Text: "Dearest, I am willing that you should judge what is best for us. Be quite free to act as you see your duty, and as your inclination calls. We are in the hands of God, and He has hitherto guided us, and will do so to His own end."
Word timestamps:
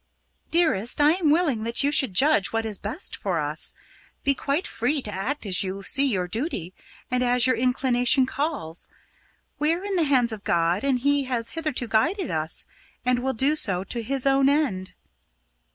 "Dearest, 0.49 0.99
I 0.99 1.11
am 1.11 1.29
willing 1.29 1.63
that 1.63 1.83
you 1.83 1.91
should 1.91 2.15
judge 2.15 2.51
what 2.51 2.65
is 2.65 2.79
best 2.79 3.15
for 3.15 3.39
us. 3.39 3.71
Be 4.23 4.33
quite 4.33 4.65
free 4.65 4.99
to 5.03 5.13
act 5.13 5.45
as 5.45 5.61
you 5.61 5.83
see 5.83 6.05
your 6.07 6.27
duty, 6.27 6.73
and 7.11 7.23
as 7.23 7.45
your 7.45 7.55
inclination 7.55 8.25
calls. 8.25 8.89
We 9.59 9.71
are 9.73 9.83
in 9.85 9.97
the 9.97 10.05
hands 10.05 10.31
of 10.31 10.43
God, 10.43 10.83
and 10.83 10.97
He 10.97 11.25
has 11.25 11.51
hitherto 11.51 11.87
guided 11.87 12.31
us, 12.31 12.65
and 13.05 13.19
will 13.21 13.33
do 13.33 13.55
so 13.55 13.83
to 13.83 14.01
His 14.01 14.25
own 14.25 14.49
end." 14.49 14.95